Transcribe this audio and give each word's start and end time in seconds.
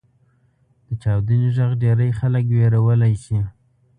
•د 0.87 0.89
چاودنې 1.01 1.49
ږغ 1.55 1.71
ډېری 1.81 2.09
خلک 2.19 2.45
وېرولی 2.57 3.13
شي. 3.23 3.39